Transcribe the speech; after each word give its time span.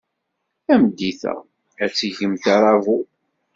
Tameddit-a, 0.65 1.33
ad 1.83 1.89
d-tgemt 1.91 2.43
aṛabul. 2.53 3.03